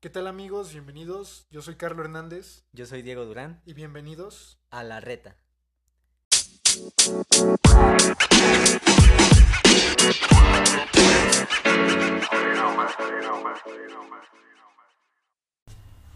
¿Qué 0.00 0.08
tal 0.08 0.26
amigos? 0.28 0.72
Bienvenidos. 0.72 1.46
Yo 1.50 1.60
soy 1.60 1.74
Carlos 1.74 2.06
Hernández 2.06 2.64
Yo 2.72 2.86
soy 2.86 3.02
Diego 3.02 3.26
Durán. 3.26 3.60
y 3.66 3.74
bienvenidos. 3.74 4.58
A 4.70 4.82
la 4.82 4.98
reta. 4.98 5.36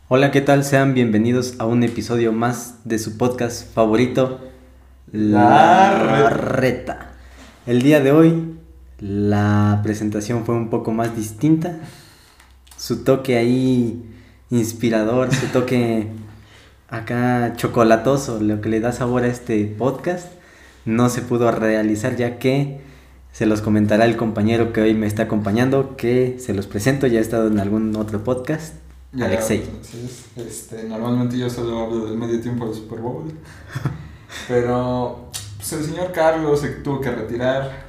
Hola, 0.09 0.30
¿qué 0.30 0.41
tal? 0.41 0.64
Sean 0.64 0.95
bienvenidos 0.95 1.57
a 1.59 1.66
un 1.66 1.82
episodio 1.82 2.32
más 2.32 2.79
de 2.85 2.98
su 2.98 3.19
podcast 3.19 3.71
favorito, 3.75 4.41
La 5.12 6.30
reta. 6.30 7.12
El 7.66 7.82
día 7.82 8.01
de 8.01 8.12
hoy 8.12 8.57
la 8.98 9.80
presentación 9.82 10.46
fue 10.46 10.55
un 10.55 10.71
poco 10.71 10.91
más 10.91 11.14
distinta. 11.14 11.80
Su 12.85 13.03
toque 13.03 13.39
ahí 13.39 14.05
inspirador, 14.50 15.35
su 15.35 15.46
toque 15.46 16.08
acá 16.91 17.54
chocolatoso, 17.57 18.43
lo 18.43 18.61
que 18.61 18.68
le 18.68 18.81
da 18.81 18.93
sabor 18.93 19.22
a 19.22 19.29
este 19.29 19.64
podcast, 19.64 20.27
no 20.85 21.08
se 21.08 21.22
pudo 21.22 21.50
realizar 21.50 22.17
ya 22.17 22.39
que 22.39 22.82
se 23.32 23.46
los 23.46 23.63
comentará 23.63 24.05
el 24.05 24.18
compañero 24.18 24.75
que 24.75 24.82
hoy 24.82 24.93
me 24.93 25.07
está 25.07 25.22
acompañando, 25.22 25.96
que 25.96 26.36
se 26.39 26.53
los 26.53 26.67
presento, 26.67 27.07
ya 27.07 27.21
ha 27.21 27.22
estado 27.22 27.46
en 27.46 27.58
algún 27.58 27.96
otro 27.96 28.22
podcast, 28.22 28.75
Ya, 29.14 29.29
Alexei. 29.29 29.64
Este, 30.36 30.85
normalmente 30.85 31.39
yo 31.39 31.49
solo 31.49 31.85
hablo 31.85 32.05
del 32.05 32.19
medio 32.19 32.39
tiempo 32.42 32.66
del 32.66 32.75
Super 32.75 33.00
Bowl. 33.00 33.33
Pero 34.47 35.30
pues, 35.56 35.72
el 35.72 35.84
señor 35.86 36.12
Carlos 36.12 36.61
se 36.61 36.69
tuvo 36.69 37.00
que 37.00 37.11
retirar. 37.11 37.83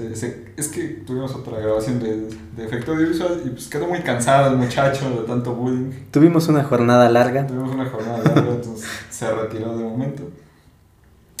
Se- 0.00 0.16
se- 0.16 0.44
es 0.56 0.68
que 0.68 0.82
tuvimos 1.06 1.34
otra 1.34 1.58
grabación 1.58 1.98
de, 2.00 2.28
de 2.56 2.64
efecto 2.64 2.92
audiovisual 2.92 3.42
y 3.44 3.50
pues 3.50 3.68
quedó 3.68 3.86
muy 3.86 4.00
cansado 4.00 4.50
el 4.52 4.56
muchacho 4.56 5.10
de 5.10 5.26
tanto 5.26 5.54
bullying. 5.54 5.90
Tuvimos 6.10 6.48
una 6.48 6.64
jornada 6.64 7.08
larga, 7.10 7.46
Tuvimos 7.46 7.74
una 7.74 7.86
jornada 7.86 8.18
larga, 8.24 8.50
entonces 8.50 8.88
se 9.10 9.30
retiró 9.30 9.76
de 9.76 9.84
momento. 9.84 10.22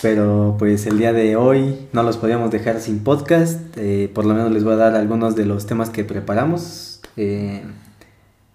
pero 0.02 0.56
pues 0.58 0.86
el 0.86 0.98
día 0.98 1.12
de 1.12 1.36
hoy 1.36 1.88
no 1.92 2.02
los 2.02 2.16
podíamos 2.16 2.50
dejar 2.50 2.80
sin 2.80 3.00
podcast, 3.04 3.60
eh, 3.76 4.10
por 4.14 4.24
lo 4.24 4.34
menos 4.34 4.50
les 4.50 4.64
voy 4.64 4.72
a 4.74 4.76
dar 4.76 4.94
algunos 4.94 5.36
de 5.36 5.44
los 5.44 5.66
temas 5.66 5.90
que 5.90 6.04
preparamos, 6.04 7.00
eh, 7.16 7.62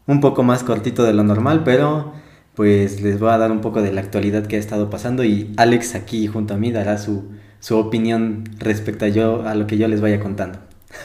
un 0.08 0.22
poco 0.22 0.44
más 0.44 0.64
cortito 0.64 1.04
de 1.04 1.14
lo 1.14 1.24
normal, 1.24 1.64
pero 1.64 2.14
pues 2.56 3.02
les 3.02 3.20
voy 3.20 3.30
a 3.30 3.38
dar 3.38 3.52
un 3.52 3.62
poco 3.62 3.82
de 3.82 3.92
la 3.92 4.02
actualidad 4.02 4.48
que 4.48 4.56
ha 4.56 4.60
estado 4.60 4.90
pasando 4.90 5.24
y 5.24 5.54
Alex 5.58 5.94
aquí 5.96 6.26
junto 6.28 6.54
a 6.54 6.58
mí 6.58 6.72
dará 6.72 6.98
su, 6.98 7.26
su 7.60 7.78
opinión 7.78 8.44
respecto 8.60 9.06
a, 9.06 9.08
yo, 9.10 9.48
a 9.48 9.56
lo 9.56 9.68
que 9.68 9.78
yo 9.78 9.88
les 9.88 10.02
vaya 10.02 10.20
contando. 10.20 10.60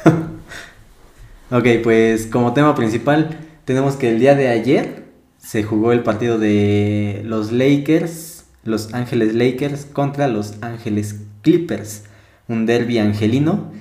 ok, 1.50 1.66
pues 1.82 2.26
como 2.26 2.52
tema 2.52 2.74
principal 2.74 3.38
tenemos 3.64 3.96
que 3.96 4.10
el 4.10 4.20
día 4.20 4.34
de 4.34 4.48
ayer 4.48 5.04
se 5.38 5.62
jugó 5.62 5.92
el 5.92 6.02
partido 6.02 6.38
de 6.38 7.22
los 7.24 7.52
Lakers, 7.52 8.44
Los 8.62 8.92
Ángeles 8.94 9.34
Lakers 9.34 9.86
contra 9.86 10.28
Los 10.28 10.54
Ángeles 10.60 11.16
Clippers, 11.42 12.04
un 12.46 12.66
derby 12.66 12.98
angelino. 12.98 13.72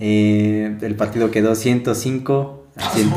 Eh, 0.00 0.76
el 0.80 0.96
partido 0.96 1.30
quedó 1.30 1.54
105 1.54 2.66
a, 2.76 2.90
100 2.94 3.12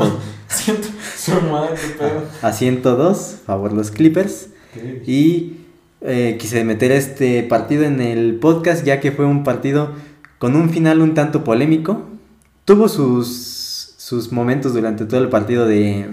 Siento 0.48 0.88
su 1.16 1.32
madre, 1.50 1.76
pero. 1.98 2.22
a 2.42 2.52
102, 2.52 3.36
favor 3.44 3.72
los 3.72 3.90
Clippers. 3.90 4.48
Y 5.06 5.56
eh, 6.00 6.36
quise 6.38 6.64
meter 6.64 6.92
este 6.92 7.42
partido 7.42 7.84
en 7.84 8.00
el 8.00 8.36
podcast 8.36 8.84
ya 8.84 9.00
que 9.00 9.12
fue 9.12 9.24
un 9.24 9.42
partido 9.44 9.90
con 10.38 10.54
un 10.56 10.70
final 10.70 11.00
un 11.02 11.14
tanto 11.14 11.44
polémico. 11.44 12.02
Tuvo 12.64 12.88
sus, 12.88 13.94
sus 13.96 14.30
momentos 14.32 14.74
durante 14.74 15.04
todo 15.06 15.20
el 15.20 15.28
partido 15.28 15.66
de 15.66 16.06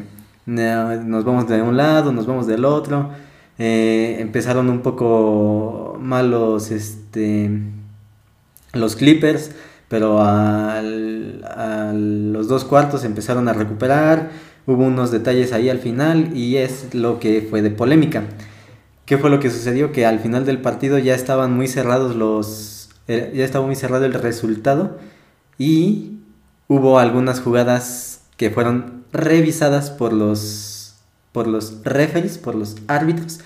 "No, 0.46 0.96
nos 1.04 1.24
vamos 1.26 1.48
de 1.48 1.62
un 1.62 1.78
lado, 1.78 2.12
nos 2.12 2.26
vamos 2.28 2.48
del 2.48 2.66
otro. 2.66 3.10
Eh, 3.58 4.18
empezaron 4.20 4.70
un 4.70 4.82
poco 4.82 5.98
malos 6.02 6.72
este, 6.72 7.50
los 8.74 8.96
Clippers, 8.96 9.52
pero 9.88 10.20
a 10.22 10.82
los 10.84 12.48
dos 12.48 12.66
cuartos 12.66 13.04
empezaron 13.06 13.48
a 13.48 13.54
recuperar. 13.54 14.32
Hubo 14.68 14.84
unos 14.84 15.12
detalles 15.12 15.54
ahí 15.54 15.70
al 15.70 15.80
final 15.80 16.36
y 16.36 16.58
es 16.58 16.94
lo 16.94 17.20
que 17.20 17.46
fue 17.50 17.62
de 17.62 17.70
polémica. 17.70 18.24
¿Qué 19.06 19.18
fue 19.18 19.30
lo 19.30 19.40
que 19.40 19.52
sucedió? 19.52 19.92
Que 19.92 20.06
al 20.06 20.20
final 20.20 20.46
del 20.46 20.62
partido 20.62 20.98
ya 20.98 21.14
estaban 21.16 21.54
muy 21.54 21.68
cerrados 21.68 22.16
los. 22.16 22.90
eh, 23.08 23.32
ya 23.36 23.46
estaba 23.46 23.66
muy 23.66 23.76
cerrado 23.76 24.06
el 24.06 24.14
resultado. 24.14 24.98
Y 25.58 26.20
hubo 26.68 27.00
algunas 27.00 27.40
jugadas 27.40 28.22
que 28.38 28.50
fueron 28.50 29.06
revisadas 29.12 29.92
por 29.92 30.12
los. 30.14 30.96
por 31.32 31.48
los 31.48 31.84
referees, 31.84 32.38
por 32.40 32.56
los 32.56 32.78
árbitros. 32.88 33.40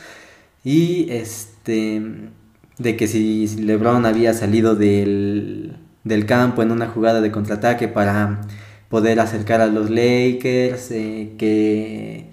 Y 0.64 1.08
este. 1.12 2.31
de 2.78 2.96
que 2.97 3.08
si 3.08 3.47
LeBron 3.58 4.06
había 4.06 4.34
salido 4.34 4.76
del, 4.76 5.78
del 6.06 6.26
campo 6.26 6.64
en 6.64 6.72
una 6.72 6.88
jugada 6.88 7.20
de 7.22 7.31
contraataque 7.31 7.90
para 7.90 8.41
poder 8.90 9.20
acercar 9.20 9.62
a 9.62 9.68
los 9.68 9.90
Lakers, 9.90 10.91
eh, 10.91 11.34
que. 11.38 12.30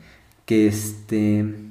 que 0.47 0.69
este 0.69 1.66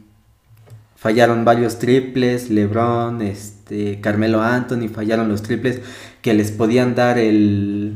fallaron 0.95 1.45
varios 1.45 1.79
triples, 1.79 2.49
LeBron, 2.49 3.21
este, 3.21 3.99
Carmelo 4.01 4.41
Anthony 4.41 4.87
fallaron 4.87 5.29
los 5.29 5.43
triples 5.43 5.81
que 6.21 6.33
les 6.33 6.51
podían 6.51 6.95
dar 6.95 7.17
el, 7.17 7.95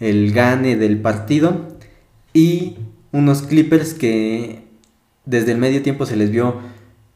el 0.00 0.32
gane 0.32 0.76
del 0.76 1.00
partido 1.00 1.78
y 2.34 2.76
unos 3.12 3.42
Clippers 3.42 3.94
que 3.94 4.64
desde 5.24 5.52
el 5.52 5.58
medio 5.58 5.82
tiempo 5.82 6.06
se 6.06 6.16
les 6.16 6.30
vio 6.30 6.60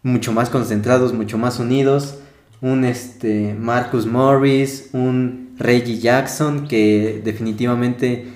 mucho 0.02 0.32
más 0.32 0.50
concentrados, 0.50 1.12
mucho 1.12 1.38
más 1.38 1.58
unidos, 1.58 2.18
un 2.60 2.84
este 2.84 3.54
Marcus 3.58 4.06
Morris, 4.06 4.90
un 4.92 5.54
Reggie 5.58 5.98
Jackson 5.98 6.66
que 6.66 7.20
definitivamente 7.24 8.26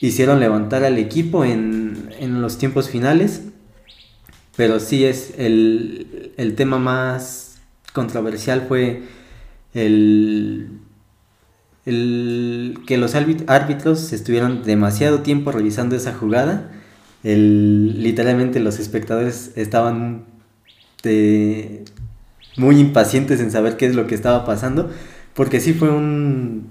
hicieron 0.00 0.40
levantar 0.40 0.84
al 0.84 0.98
equipo 0.98 1.44
en, 1.44 2.10
en 2.18 2.40
los 2.42 2.58
tiempos 2.58 2.88
finales. 2.88 3.42
Pero 4.56 4.80
sí 4.80 5.04
es 5.04 5.34
el, 5.36 6.32
el 6.36 6.54
tema 6.54 6.78
más 6.78 7.58
controversial 7.92 8.64
fue 8.66 9.02
el, 9.74 10.70
el 11.84 12.78
que 12.86 12.96
los 12.96 13.14
árbit- 13.14 13.44
árbitros 13.48 14.12
estuvieron 14.12 14.62
demasiado 14.62 15.20
tiempo 15.20 15.52
revisando 15.52 15.94
esa 15.94 16.14
jugada. 16.14 16.70
El, 17.22 18.02
literalmente 18.02 18.60
los 18.60 18.78
espectadores 18.78 19.52
estaban 19.56 20.24
muy 22.56 22.80
impacientes 22.80 23.40
en 23.40 23.50
saber 23.50 23.76
qué 23.76 23.86
es 23.86 23.94
lo 23.94 24.06
que 24.06 24.14
estaba 24.14 24.44
pasando. 24.46 24.90
Porque 25.34 25.60
sí 25.60 25.74
fue 25.74 25.90
un, 25.90 26.66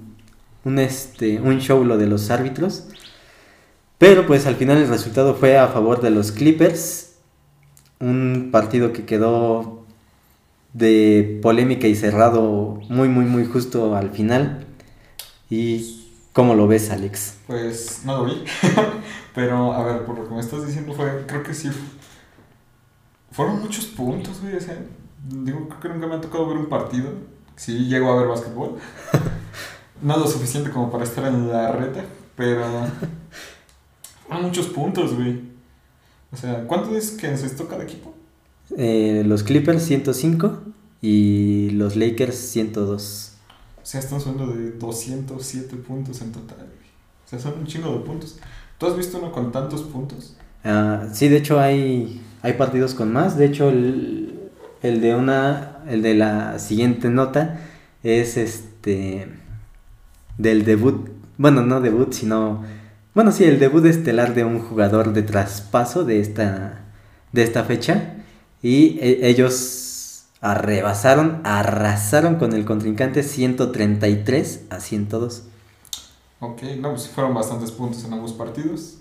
un, 0.64 0.80
este, 0.80 1.40
un 1.40 1.60
show 1.60 1.84
lo 1.86 2.00
de 2.00 2.08
los 2.08 2.32
árbitros. 2.32 2.86
Pero 4.00 4.26
pues 4.26 4.48
al 4.48 4.56
final 4.56 4.78
el 4.78 4.88
resultado 4.88 5.36
fue 5.36 5.58
a 5.58 5.68
favor 5.68 6.02
de 6.02 6.10
los 6.10 6.32
Clippers 6.32 7.05
un 8.00 8.50
partido 8.52 8.94
que 8.94 9.06
quedó 9.06 9.86
de 10.74 11.40
polémica 11.42 11.88
y 11.88 11.96
cerrado 11.96 12.82
muy, 12.90 13.08
muy, 13.08 13.26
muy 13.26 13.46
justo 13.46 13.96
al 13.96 14.12
final. 14.12 14.66
¿Y 15.50 16.12
cómo 16.34 16.54
lo 16.54 16.68
ves, 16.68 16.92
Alex? 16.92 17.38
Pues 17.48 18.02
no 18.04 18.18
lo 18.18 18.26
vi. 18.26 18.44
Pero, 19.36 19.74
a 19.74 19.84
ver, 19.86 20.06
por 20.06 20.18
lo 20.18 20.28
que 20.28 20.34
me 20.34 20.42
estás 20.42 20.66
diciendo, 20.66 20.94
fue, 20.94 21.26
creo 21.28 21.44
que 21.44 21.54
sí. 21.54 21.70
Fueron 23.32 23.62
muchos 23.62 23.86
puntos, 23.86 24.42
güey. 24.42 24.56
O 24.56 24.62
sea, 24.62 24.78
digo, 25.30 25.68
creo 25.68 25.80
que 25.82 25.90
nunca 25.90 26.08
me 26.08 26.16
ha 26.16 26.22
tocado 26.22 26.48
ver 26.48 26.58
un 26.58 26.68
partido. 26.68 27.10
Sí, 27.56 27.86
llego 27.86 28.12
a 28.12 28.18
ver 28.18 28.28
básquetbol. 28.28 28.78
No 30.02 30.18
lo 30.18 30.28
suficiente 30.28 30.70
como 30.72 30.92
para 30.92 31.06
estar 31.06 31.26
en 31.26 31.50
la 31.50 31.72
reta, 31.72 32.04
pero. 32.36 32.66
Fueron 34.28 34.46
muchos 34.46 34.68
puntos, 34.68 35.16
güey. 35.16 35.42
O 36.36 36.38
sea, 36.38 36.68
¿cuánto 36.68 36.94
es 36.98 37.12
que 37.12 37.30
necesitó 37.30 37.66
cada 37.70 37.86
equipo? 37.86 38.14
Eh, 38.78 39.24
los 39.26 39.42
Clippers 39.42 39.84
105 39.84 40.64
y 41.02 41.70
los 41.70 41.96
Lakers 41.96 42.36
102. 42.36 43.32
O 43.82 43.86
sea, 43.86 44.02
estamos 44.02 44.28
hablando 44.28 44.54
de 44.54 44.72
207 44.72 45.78
puntos 45.78 46.20
en 46.20 46.34
total, 46.34 46.58
güey. 46.58 46.90
O 47.26 47.30
sea, 47.30 47.40
son 47.40 47.60
un 47.60 47.66
chingo 47.66 47.94
de 47.94 48.00
puntos. 48.00 48.38
¿Tú 48.78 48.86
has 48.86 48.98
visto 48.98 49.18
uno 49.18 49.32
con 49.32 49.54
tantos 49.54 49.84
puntos? 49.84 50.36
Ah, 50.66 51.08
sí, 51.14 51.30
de 51.30 51.38
hecho 51.38 51.58
hay, 51.58 52.22
hay 52.42 52.54
partidos 52.54 52.96
con 52.96 53.14
más. 53.14 53.38
De 53.38 53.46
hecho, 53.46 53.70
el, 53.70 54.38
el 54.82 55.00
de 55.00 55.16
una, 55.16 55.78
el 55.88 56.02
de 56.02 56.16
la 56.16 56.60
siguiente 56.60 57.10
nota 57.10 57.62
es 58.04 58.36
este 58.36 59.30
del 60.38 60.66
debut, 60.66 61.08
bueno, 61.38 61.62
no 61.62 61.80
debut, 61.80 62.12
sino, 62.12 62.66
bueno, 63.16 63.32
sí, 63.32 63.46
el 63.46 63.60
debut 63.60 63.86
estelar 63.86 64.36
de 64.36 64.46
un 64.46 64.60
jugador 64.60 65.14
de 65.14 65.24
traspaso 65.24 66.04
de 66.06 66.20
esta, 66.20 66.86
de 67.32 67.44
esta 67.44 67.64
fecha. 67.64 68.16
Y 68.62 69.00
e- 69.02 69.28
ellos 69.30 70.26
arrebasaron, 70.42 71.42
arrasaron 71.46 72.36
con 72.36 72.54
el 72.54 72.66
contrincante 72.66 73.24
133 73.24 74.66
a 74.70 74.80
102. 74.82 75.44
Ok, 76.40 76.64
no, 76.80 76.92
pues 76.92 77.08
fueron 77.10 77.34
bastantes 77.34 77.72
puntos 77.72 78.04
en 78.04 78.14
ambos 78.14 78.34
partidos. 78.34 78.98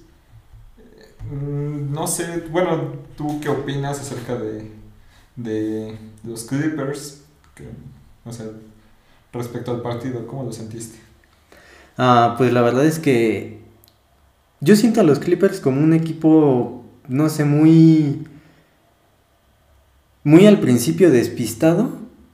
Eh, 0.79 1.15
mm, 1.35 1.93
no 1.93 2.07
sé, 2.07 2.41
bueno, 2.51 2.93
¿tú 3.17 3.41
qué 3.41 3.49
opinas 3.49 4.01
acerca 4.01 4.37
de, 4.37 4.73
de 5.37 5.99
los 6.25 6.45
Clippers? 6.45 7.23
Que, 7.55 7.69
o 8.25 8.33
sea, 8.33 8.47
respecto 9.33 9.73
al 9.73 9.83
partido, 9.83 10.27
¿cómo 10.27 10.45
lo 10.45 10.53
sentiste? 10.53 10.99
Ah, 11.97 12.35
pues 12.39 12.53
la 12.53 12.63
verdad 12.63 12.85
es 12.87 12.99
que 12.99 13.64
yo 14.65 14.77
siento 14.77 15.01
a 15.01 15.05
los 15.05 15.19
Clippers 15.19 15.61
como 15.61 15.83
un 15.83 15.93
equipo, 15.93 16.85
no 17.09 17.29
sé, 17.29 17.45
muy... 17.45 18.27
Muy 20.25 20.47
al 20.47 20.59
principio 20.59 21.11
despistado, 21.11 21.91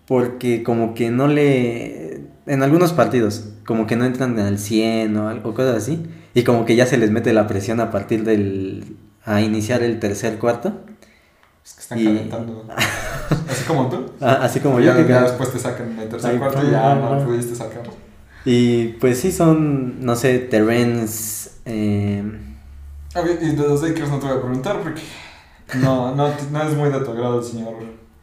porque 0.06 0.62
como 0.62 0.94
que 0.94 1.10
no 1.10 1.26
le... 1.26 2.20
En 2.46 2.62
algunos 2.62 2.92
partidos, 2.92 3.48
como 3.66 3.88
que 3.88 3.96
no 3.96 4.04
entran 4.04 4.38
al 4.38 4.60
100 4.60 5.16
o, 5.16 5.28
algo, 5.28 5.54
cosas 5.54 5.76
así, 5.76 6.06
y 6.32 6.44
como 6.44 6.64
que 6.64 6.76
ya 6.76 6.86
se 6.86 6.98
les 6.98 7.10
mete 7.10 7.32
la 7.32 7.48
presión 7.48 7.80
a 7.80 7.90
partir 7.90 8.22
del... 8.22 8.96
a 9.24 9.40
iniciar 9.40 9.82
el 9.82 9.98
tercer 9.98 10.38
cuarto. 10.38 10.72
Es 11.64 11.74
que 11.74 11.80
están 11.80 12.04
calentando. 12.04 12.64
así 13.48 13.64
como 13.66 13.88
tú. 13.88 14.06
Ah, 14.20 14.38
así 14.42 14.60
como 14.60 14.78
ya, 14.78 14.96
yo. 14.96 15.04
Que 15.04 15.12
ya 15.12 15.22
después 15.22 15.52
te 15.52 15.58
sacan 15.58 15.98
el 15.98 16.08
tercer 16.08 16.38
cuarto 16.38 16.64
y 16.64 16.70
ya 16.70 16.94
no 16.94 17.24
pudiste 17.26 17.56
sacar. 17.56 17.82
Y 18.44 18.88
pues 19.00 19.18
sí 19.18 19.32
son, 19.32 20.04
no 20.04 20.14
sé, 20.14 20.38
Terrence... 20.38 21.49
Eh, 21.64 22.22
y 23.14 23.46
de 23.48 23.56
los 23.56 23.82
Lakers 23.82 24.08
no 24.08 24.18
te 24.18 24.26
voy 24.26 24.36
a 24.36 24.40
preguntar 24.40 24.80
porque 24.82 25.02
no, 25.80 26.14
no, 26.14 26.28
no 26.52 26.62
es 26.62 26.76
muy 26.76 26.90
de 26.90 27.00
tu 27.00 27.10
agrado 27.10 27.40
el 27.40 27.44
señor 27.44 27.74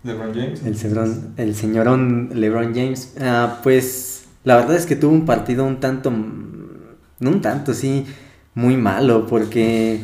LeBron 0.03 0.33
James. 0.33 0.63
El, 0.63 0.77
señorón, 0.77 1.33
el 1.37 1.55
señorón 1.55 2.29
LeBron 2.33 2.73
James. 2.73 3.15
Ah, 3.19 3.59
pues 3.63 4.25
la 4.43 4.55
verdad 4.55 4.75
es 4.75 4.85
que 4.85 4.95
tuvo 4.95 5.11
un 5.11 5.25
partido 5.25 5.65
un 5.65 5.79
tanto, 5.79 6.09
no 6.09 7.29
un 7.29 7.41
tanto, 7.41 7.73
sí, 7.73 8.05
muy 8.55 8.77
malo 8.77 9.27
porque... 9.27 9.99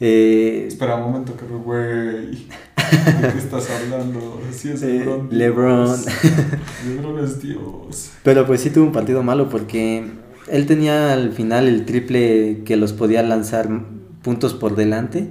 Eh, 0.00 0.66
Espera 0.68 0.96
un 0.96 1.02
momento, 1.02 1.36
que 1.36 1.44
güey. 1.46 2.48
¿De 2.92 3.32
qué 3.32 3.38
estás 3.38 3.68
hablando? 3.70 4.40
Sí 4.52 4.70
es 4.70 4.82
LeBron. 4.82 5.28
Eh, 5.30 5.34
LeBron. 5.34 6.00
LeBron 6.86 7.24
es 7.24 7.42
Dios. 7.42 8.10
Pero 8.22 8.46
pues 8.46 8.60
sí 8.60 8.70
tuvo 8.70 8.86
un 8.86 8.92
partido 8.92 9.22
malo 9.22 9.48
porque 9.48 10.04
él 10.48 10.66
tenía 10.66 11.12
al 11.12 11.32
final 11.32 11.68
el 11.68 11.84
triple 11.84 12.62
que 12.64 12.76
los 12.76 12.92
podía 12.92 13.22
lanzar 13.22 13.68
puntos 14.22 14.54
por 14.54 14.76
delante. 14.76 15.30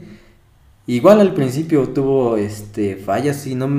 Igual 0.87 1.21
al 1.21 1.33
principio 1.33 1.89
tuvo 1.89 2.37
este 2.37 2.95
fallas, 2.95 3.37
si 3.37 3.55
no, 3.55 3.69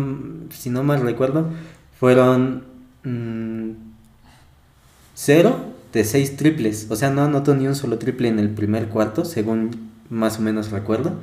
si 0.51 0.71
no 0.71 0.83
mal 0.83 1.03
recuerdo, 1.03 1.51
fueron 1.99 2.65
0 5.15 5.57
mm, 5.59 5.93
de 5.93 6.05
6 6.05 6.37
triples. 6.37 6.87
O 6.91 6.97
sea, 6.97 7.11
no 7.11 7.23
anotó 7.23 7.55
ni 7.55 7.67
un 7.67 7.75
solo 7.75 7.99
triple 7.99 8.29
en 8.29 8.39
el 8.39 8.51
primer 8.51 8.89
cuarto, 8.89 9.25
según 9.25 9.91
más 10.09 10.39
o 10.39 10.43
menos 10.43 10.71
recuerdo. 10.71 11.15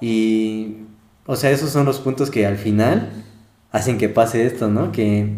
Y, 0.00 0.76
o 1.26 1.36
sea, 1.36 1.50
esos 1.50 1.70
son 1.70 1.84
los 1.84 1.98
puntos 1.98 2.30
que 2.30 2.46
al 2.46 2.56
final 2.56 3.10
hacen 3.72 3.98
que 3.98 4.08
pase 4.08 4.46
esto, 4.46 4.68
¿no? 4.68 4.92
Que 4.92 5.34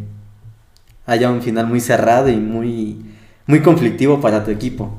haya 1.07 1.31
un 1.31 1.43
final 1.43 1.67
muy 1.67 1.81
cerrado 1.81 2.29
y 2.29 2.37
muy, 2.37 3.03
muy 3.51 3.63
conflictivo 3.63 4.21
para 4.21 4.45
tu 4.45 4.51
equipo. 4.51 4.91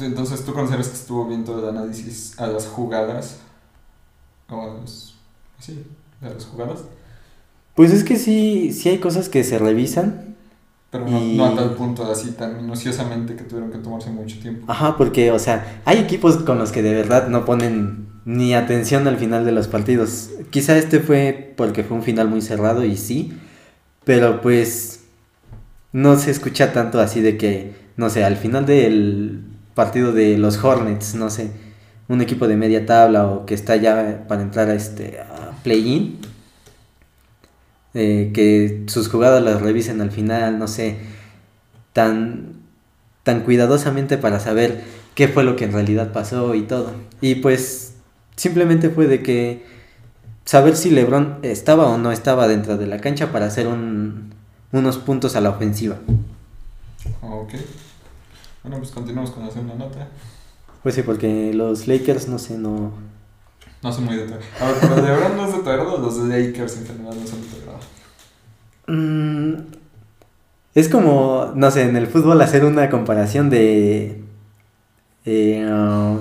Entonces, 0.00 0.44
¿tú 0.44 0.52
consideras 0.52 0.88
que 0.88 0.96
estuvo 0.96 1.26
bien 1.26 1.44
todo 1.44 1.60
el 1.60 1.76
análisis 1.76 2.38
a 2.38 2.46
las 2.46 2.66
jugadas? 2.66 3.38
¿O 4.48 4.60
a 4.60 4.66
los, 4.66 5.16
sí, 5.58 5.82
a 6.20 6.28
las 6.28 6.44
jugadas? 6.44 6.80
Pues 7.74 7.92
es 7.92 8.04
que 8.04 8.16
sí, 8.16 8.72
sí 8.72 8.88
hay 8.88 8.98
cosas 8.98 9.28
que 9.28 9.42
se 9.44 9.58
revisan. 9.58 10.36
Pero 10.90 11.08
no, 11.08 11.20
no, 11.20 11.44
a 11.46 11.54
tal 11.54 11.74
punto, 11.74 12.10
así 12.10 12.30
tan 12.32 12.56
minuciosamente 12.56 13.34
que 13.34 13.42
tuvieron 13.42 13.70
que 13.70 13.78
tomarse 13.78 14.10
mucho 14.10 14.38
tiempo. 14.38 14.70
Ajá, 14.70 14.96
porque, 14.96 15.30
o 15.32 15.38
sea, 15.38 15.80
hay 15.84 15.98
equipos 15.98 16.36
con 16.38 16.58
los 16.58 16.70
que 16.70 16.82
de 16.82 16.94
verdad 16.94 17.28
no 17.28 17.44
ponen 17.44 18.06
ni 18.24 18.54
atención 18.54 19.06
al 19.08 19.16
final 19.16 19.44
de 19.44 19.52
los 19.52 19.68
partidos. 19.68 20.30
Quizá 20.50 20.76
este 20.76 21.00
fue 21.00 21.54
porque 21.56 21.84
fue 21.84 21.96
un 21.96 22.02
final 22.02 22.28
muy 22.28 22.40
cerrado 22.40 22.84
y 22.84 22.96
sí, 22.96 23.36
pero 24.04 24.40
pues 24.40 25.05
no 25.92 26.16
se 26.18 26.30
escucha 26.30 26.72
tanto 26.72 27.00
así 27.00 27.20
de 27.20 27.36
que, 27.36 27.74
no 27.96 28.10
sé, 28.10 28.24
al 28.24 28.36
final 28.36 28.66
del 28.66 29.42
partido 29.74 30.12
de 30.12 30.38
los 30.38 30.62
Hornets, 30.62 31.14
no 31.14 31.30
sé, 31.30 31.50
un 32.08 32.20
equipo 32.20 32.48
de 32.48 32.56
media 32.56 32.86
tabla 32.86 33.26
o 33.26 33.46
que 33.46 33.54
está 33.54 33.76
ya 33.76 34.24
para 34.28 34.42
entrar 34.42 34.68
a 34.68 34.74
este 34.74 35.20
play-in, 35.62 36.18
eh, 37.94 38.30
que 38.34 38.84
sus 38.86 39.08
jugadas 39.08 39.42
las 39.42 39.60
revisen 39.60 40.00
al 40.00 40.10
final, 40.10 40.58
no 40.58 40.68
sé, 40.68 40.96
tan, 41.92 42.52
tan 43.22 43.40
cuidadosamente 43.40 44.18
para 44.18 44.38
saber 44.38 44.82
qué 45.14 45.28
fue 45.28 45.44
lo 45.44 45.56
que 45.56 45.64
en 45.64 45.72
realidad 45.72 46.12
pasó 46.12 46.54
y 46.54 46.62
todo. 46.62 46.92
Y 47.20 47.36
pues 47.36 47.94
simplemente 48.36 48.90
fue 48.90 49.06
de 49.06 49.22
que 49.22 49.64
saber 50.44 50.76
si 50.76 50.90
LeBron 50.90 51.38
estaba 51.42 51.86
o 51.86 51.98
no 51.98 52.12
estaba 52.12 52.48
dentro 52.48 52.76
de 52.76 52.86
la 52.86 52.98
cancha 52.98 53.32
para 53.32 53.46
hacer 53.46 53.66
un, 53.66 54.35
unos 54.76 54.98
puntos 54.98 55.36
a 55.36 55.40
la 55.40 55.50
ofensiva. 55.50 55.96
Ok. 57.22 57.54
Bueno, 58.62 58.78
pues 58.78 58.90
continuamos 58.90 59.30
con 59.30 59.44
la 59.44 59.50
segunda 59.50 59.74
nota. 59.74 60.08
Pues 60.82 60.94
sí, 60.94 61.02
porque 61.02 61.52
los 61.54 61.86
Lakers, 61.86 62.28
no 62.28 62.38
sé, 62.38 62.58
no... 62.58 62.92
No 63.82 63.92
son 63.92 64.04
muy 64.04 64.16
de 64.16 64.26
tu 64.26 64.34
A 64.34 64.66
ver, 64.66 64.76
pero 64.80 64.96
de 64.96 65.02
verdad 65.02 65.36
no 65.36 65.46
es 65.46 65.52
de 65.52 65.62
tu 65.62 65.70
agrado, 65.70 65.98
los 65.98 66.16
Lakers 66.16 66.78
en 66.78 66.86
general 66.86 67.16
no 67.20 67.26
son 67.26 67.42
de 67.42 67.48
tu 67.48 67.56
agrado. 67.60 67.78
Mm, 68.88 69.54
es 70.74 70.88
como, 70.88 71.52
no 71.54 71.70
sé, 71.70 71.82
en 71.82 71.96
el 71.96 72.06
fútbol 72.06 72.40
hacer 72.40 72.64
una 72.64 72.90
comparación 72.90 73.50
de... 73.50 74.24
Eh, 75.24 75.68
uh, 75.68 76.20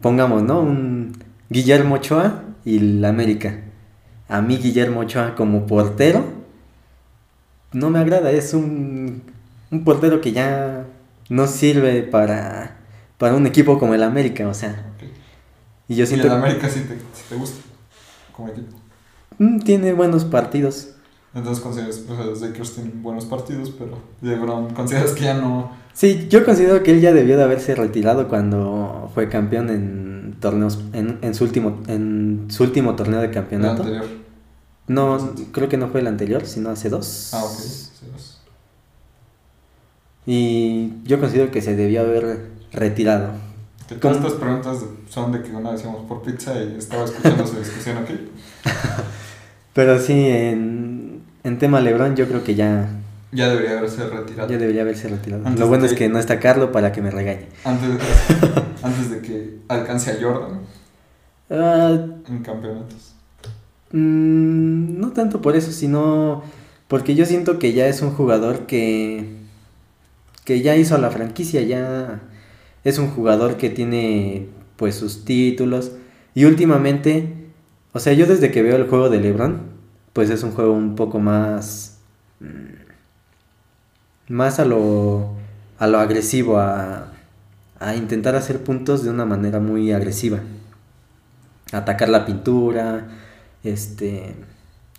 pongamos, 0.00 0.42
¿no? 0.42 0.60
Un 0.60 1.22
Guillermo 1.48 1.96
Ochoa 1.96 2.42
y 2.64 2.78
el 2.78 3.04
América. 3.04 3.60
A 4.28 4.40
mí 4.40 4.56
Guillermo 4.56 5.00
Ochoa 5.00 5.34
como 5.34 5.66
portero 5.66 6.37
no 7.72 7.90
me 7.90 7.98
agrada, 7.98 8.30
es 8.30 8.54
un, 8.54 9.22
un 9.70 9.84
portero 9.84 10.20
que 10.20 10.32
ya 10.32 10.86
no 11.28 11.46
sirve 11.46 12.02
para, 12.02 12.78
para 13.18 13.34
un 13.34 13.46
equipo 13.46 13.78
como 13.78 13.94
el 13.94 14.02
América, 14.02 14.48
o 14.48 14.54
sea. 14.54 14.86
Y 15.88 15.96
yo 15.96 16.06
siento... 16.06 16.26
¿Y 16.26 16.30
el 16.30 16.36
América 16.36 16.68
sí 16.68 16.84
te, 17.28 17.34
gusta 17.34 17.60
como 18.32 18.48
equipo? 18.48 18.76
Mm, 19.38 19.60
tiene 19.60 19.92
buenos 19.92 20.24
partidos. 20.24 20.90
Entonces 21.34 21.62
consideras, 21.62 22.02
o 22.08 22.16
sea, 22.16 22.24
los 22.24 22.40
Lakers 22.40 22.74
tienen 22.74 23.02
buenos 23.02 23.26
partidos, 23.26 23.70
pero 23.78 23.98
LeBron, 24.22 24.74
¿consideras 24.74 25.12
que 25.12 25.24
ya 25.24 25.34
no...? 25.34 25.70
Sí, 25.92 26.26
yo 26.30 26.44
considero 26.44 26.82
que 26.82 26.92
él 26.92 27.00
ya 27.00 27.12
debió 27.12 27.36
de 27.36 27.42
haberse 27.42 27.74
retirado 27.74 28.28
cuando 28.28 29.10
fue 29.14 29.28
campeón 29.28 29.68
en 29.68 30.36
torneos, 30.40 30.78
en, 30.92 31.18
en 31.22 31.34
su 31.34 31.44
último, 31.44 31.82
en 31.86 32.46
su 32.48 32.62
último 32.62 32.94
torneo 32.94 33.20
de 33.20 33.30
campeonato. 33.30 33.82
¿El 33.82 33.96
anterior? 33.96 34.17
No, 34.88 35.34
creo 35.52 35.68
que 35.68 35.76
no 35.76 35.88
fue 35.88 36.00
el 36.00 36.06
anterior, 36.06 36.46
sino 36.46 36.70
hace 36.70 36.88
dos. 36.88 37.30
Ah, 37.34 37.44
ok, 37.44 37.52
hace 37.52 38.06
dos. 38.10 38.40
Y 40.26 40.92
yo 41.04 41.20
considero 41.20 41.50
que 41.50 41.62
se 41.62 41.76
debió 41.76 42.00
haber 42.00 42.48
retirado. 42.72 43.32
Que 43.88 43.94
todas 43.94 44.18
estas 44.18 44.34
preguntas 44.34 44.78
son 45.08 45.32
de 45.32 45.42
que 45.42 45.50
una 45.50 45.70
vez 45.70 45.82
íbamos 45.82 46.06
por 46.06 46.22
pizza 46.22 46.62
y 46.62 46.76
estaba 46.76 47.04
escuchando 47.04 47.46
su 47.46 47.58
discusión 47.58 47.98
aquí. 47.98 48.28
Pero 49.74 49.98
sí, 49.98 50.26
en, 50.26 51.22
en 51.44 51.58
tema 51.58 51.80
Lebron 51.80 52.16
yo 52.16 52.26
creo 52.28 52.44
que 52.44 52.54
ya... 52.54 52.90
Ya 53.32 53.48
debería 53.48 53.78
haberse 53.78 54.06
retirado. 54.06 54.50
Ya 54.50 54.58
debería 54.58 54.82
haberse 54.82 55.08
retirado. 55.08 55.48
Lo 55.50 55.68
bueno 55.68 55.84
es 55.84 55.94
que 55.94 56.08
no 56.08 56.18
está 56.18 56.40
Carlos 56.40 56.70
para 56.72 56.92
que 56.92 57.00
me 57.00 57.10
regañe. 57.10 57.46
Antes 57.64 57.88
de, 57.88 57.98
antes 58.82 59.10
de 59.10 59.20
que 59.20 59.58
alcance 59.68 60.10
a 60.10 60.16
Jordan. 60.20 60.60
Uh, 61.50 62.30
en 62.30 62.42
campeonatos. 62.42 63.07
Mmm, 63.92 64.98
no 65.00 65.12
tanto 65.12 65.40
por 65.40 65.56
eso, 65.56 65.72
sino 65.72 66.42
porque 66.88 67.14
yo 67.14 67.24
siento 67.26 67.58
que 67.58 67.72
ya 67.72 67.86
es 67.88 68.02
un 68.02 68.10
jugador 68.12 68.66
que 68.66 69.36
que 70.44 70.62
ya 70.62 70.76
hizo 70.76 70.96
la 70.98 71.10
franquicia, 71.10 71.62
ya 71.62 72.22
es 72.84 72.98
un 72.98 73.08
jugador 73.10 73.58
que 73.58 73.70
tiene 73.70 74.48
pues 74.76 74.94
sus 74.94 75.24
títulos 75.26 75.92
y 76.34 76.44
últimamente, 76.46 77.34
o 77.92 77.98
sea, 78.00 78.14
yo 78.14 78.26
desde 78.26 78.50
que 78.50 78.62
veo 78.62 78.76
el 78.76 78.88
juego 78.88 79.10
de 79.10 79.20
LeBron, 79.20 79.60
pues 80.14 80.30
es 80.30 80.42
un 80.42 80.52
juego 80.52 80.72
un 80.72 80.96
poco 80.96 81.18
más 81.20 81.98
mm, 82.40 82.88
más 84.28 84.58
a 84.60 84.64
lo 84.64 85.30
a 85.78 85.86
lo 85.86 85.98
agresivo, 85.98 86.58
a, 86.58 87.12
a 87.80 87.94
intentar 87.96 88.34
hacer 88.36 88.64
puntos 88.64 89.04
de 89.04 89.10
una 89.10 89.24
manera 89.24 89.60
muy 89.60 89.92
agresiva. 89.92 90.40
Atacar 91.72 92.08
la 92.08 92.24
pintura, 92.24 93.06
este 93.64 94.34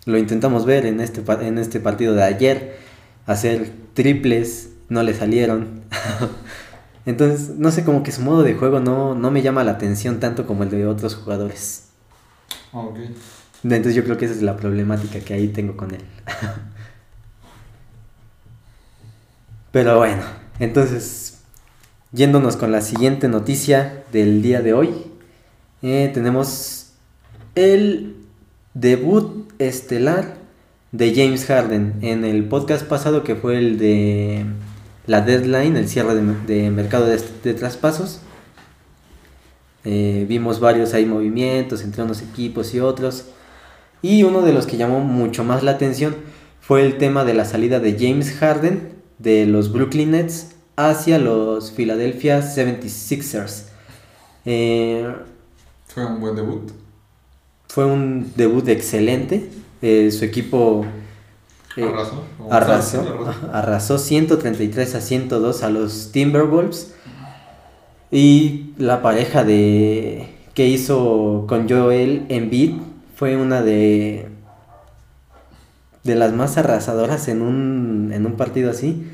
lo 0.06 0.18
intentamos 0.18 0.64
ver 0.64 0.86
en 0.86 1.00
este 1.00 1.22
en 1.46 1.58
este 1.58 1.80
partido 1.80 2.14
de 2.14 2.22
ayer, 2.22 2.76
hacer 3.26 3.72
triples 3.94 4.70
no 4.88 5.02
le 5.02 5.14
salieron. 5.14 5.82
Entonces, 7.06 7.56
no 7.56 7.70
sé, 7.70 7.84
como 7.84 8.02
que 8.02 8.12
su 8.12 8.20
modo 8.20 8.42
de 8.42 8.54
juego 8.54 8.80
no, 8.80 9.14
no 9.14 9.30
me 9.30 9.42
llama 9.42 9.64
la 9.64 9.72
atención 9.72 10.20
tanto 10.20 10.46
como 10.46 10.64
el 10.64 10.70
de 10.70 10.86
otros 10.86 11.14
jugadores. 11.14 11.88
Ah, 12.72 12.80
ok. 12.80 12.98
Entonces 13.62 13.94
yo 13.94 14.04
creo 14.04 14.16
que 14.16 14.24
esa 14.26 14.34
es 14.34 14.42
la 14.42 14.56
problemática 14.56 15.20
que 15.20 15.34
ahí 15.34 15.48
tengo 15.48 15.76
con 15.76 15.94
él. 15.94 16.00
Pero 19.72 19.98
bueno, 19.98 20.22
entonces, 20.58 21.40
yéndonos 22.12 22.56
con 22.56 22.72
la 22.72 22.80
siguiente 22.80 23.28
noticia 23.28 24.04
del 24.12 24.42
día 24.42 24.60
de 24.62 24.72
hoy. 24.72 24.90
eh, 25.82 26.10
tenemos 26.12 26.92
el 27.54 28.19
debut 28.80 29.46
estelar 29.58 30.36
de 30.90 31.14
James 31.14 31.44
Harden 31.44 31.96
en 32.00 32.24
el 32.24 32.48
podcast 32.48 32.86
pasado 32.86 33.22
que 33.22 33.36
fue 33.36 33.58
el 33.58 33.78
de 33.78 34.46
la 35.06 35.20
deadline, 35.20 35.76
el 35.76 35.86
cierre 35.86 36.14
de, 36.14 36.70
mercado 36.70 37.06
de, 37.06 37.54
traspasos. 37.54 38.20
Eh, 39.84 40.24
vimos 40.28 40.60
varios 40.60 40.94
ahí 40.94 41.04
movimientos 41.04 41.82
entre 41.82 42.02
unos 42.02 42.22
equipos 42.22 42.74
y 42.74 42.80
otros. 42.80 43.26
Y 44.02 44.22
uno 44.22 44.40
de 44.40 44.54
los 44.54 44.66
que 44.66 44.78
llamó 44.78 45.00
mucho 45.00 45.44
más 45.44 45.62
la 45.62 45.72
atención 45.72 46.16
fue 46.60 46.86
el 46.86 46.96
tema 46.96 47.24
de 47.24 47.34
la 47.34 47.44
salida 47.44 47.80
de 47.80 47.96
James 47.98 48.32
Harden 48.32 48.94
de 49.18 49.44
los 49.44 49.72
Brooklyn 49.72 50.12
Nets 50.12 50.52
hacia 50.76 51.18
los 51.18 51.70
Philadelphia 51.70 52.40
76ers. 52.40 53.64
Eh, 54.46 55.06
fue 55.86 56.06
un 56.06 56.20
buen 56.20 56.34
debut. 56.34 56.79
Fue 57.70 57.84
un 57.84 58.32
debut 58.34 58.66
excelente. 58.66 59.48
Eh, 59.80 60.10
su 60.10 60.24
equipo 60.24 60.84
eh, 61.76 61.84
arrasó, 61.84 62.24
arrasó, 62.50 63.26
arrasó 63.52 63.98
133 63.98 64.96
a 64.96 65.00
102 65.00 65.62
a 65.62 65.70
los 65.70 66.10
Timberwolves. 66.10 66.96
Y 68.10 68.72
la 68.76 69.02
pareja 69.02 69.44
de 69.44 70.34
que 70.54 70.66
hizo 70.66 71.44
con 71.48 71.68
Joel 71.68 72.26
Embiid 72.28 72.72
fue 73.14 73.36
una 73.36 73.62
de 73.62 74.26
de 76.02 76.14
las 76.16 76.32
más 76.32 76.58
arrasadoras 76.58 77.28
en 77.28 77.40
un, 77.40 78.10
en 78.12 78.26
un 78.26 78.32
partido 78.32 78.72
así. 78.72 79.06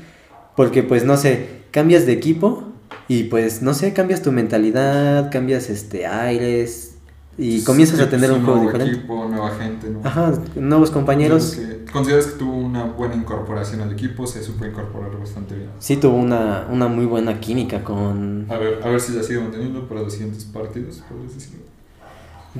Porque 0.55 0.81
pues 0.81 1.05
no 1.05 1.15
sé, 1.15 1.47
cambias 1.69 2.07
de 2.07 2.13
equipo 2.13 2.63
y 3.07 3.25
pues 3.25 3.61
no 3.61 3.75
sé, 3.75 3.93
cambias 3.93 4.23
tu 4.23 4.31
mentalidad, 4.31 5.29
cambias 5.31 5.69
este 5.69 6.07
aires 6.07 6.96
y 7.37 7.63
comienzas 7.63 7.99
a 7.99 8.09
tener 8.09 8.31
un 8.31 8.43
juego 8.43 8.61
diferente. 8.61 8.95
Equipo, 8.95 9.27
nueva 9.29 9.51
gente. 9.51 9.87
Ajá, 10.03 10.33
nuevos 10.55 10.89
compañeros. 10.89 11.57
¿Consideras 11.91 12.27
que 12.27 12.39
tuvo 12.39 12.55
una 12.55 12.85
buena 12.85 13.15
incorporación 13.15 13.81
al 13.81 13.91
equipo? 13.91 14.25
Se 14.25 14.41
supo 14.43 14.65
incorporar 14.65 15.17
bastante 15.19 15.55
bien. 15.55 15.69
Sí, 15.79 15.97
tuvo 15.97 16.17
una, 16.17 16.67
una 16.71 16.87
muy 16.87 17.05
buena 17.05 17.39
química 17.39 17.83
con... 17.83 18.47
A 18.49 18.57
ver, 18.57 18.79
a 18.83 18.89
ver 18.89 18.99
si 18.99 19.13
la 19.13 19.23
sigue 19.23 19.39
manteniendo 19.39 19.87
para 19.87 20.01
los 20.01 20.13
siguientes 20.13 20.45
partidos, 20.45 21.03
decirlo. 21.33 21.65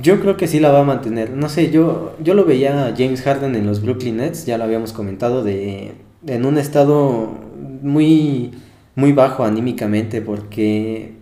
Yo 0.01 0.19
creo 0.19 0.37
que 0.37 0.47
sí 0.47 0.59
la 0.59 0.71
va 0.71 0.81
a 0.81 0.83
mantener. 0.83 1.31
No 1.31 1.49
sé, 1.49 1.71
yo, 1.71 2.15
yo 2.21 2.35
lo 2.35 2.45
veía 2.45 2.87
a 2.87 2.95
James 2.95 3.21
Harden 3.21 3.55
en 3.55 3.65
los 3.65 3.81
Brooklyn 3.81 4.17
Nets, 4.17 4.45
ya 4.45 4.57
lo 4.57 4.63
habíamos 4.63 4.93
comentado, 4.93 5.43
de 5.43 5.95
en 6.25 6.45
un 6.45 6.57
estado 6.57 7.31
muy, 7.81 8.51
muy 8.95 9.13
bajo 9.13 9.43
anímicamente 9.43 10.21
porque 10.21 11.13